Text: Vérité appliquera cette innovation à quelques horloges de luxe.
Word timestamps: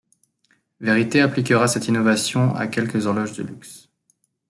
Vérité 0.79 1.21
appliquera 1.21 1.67
cette 1.67 1.87
innovation 1.87 2.55
à 2.55 2.65
quelques 2.65 3.05
horloges 3.05 3.33
de 3.33 3.43
luxe. 3.43 3.87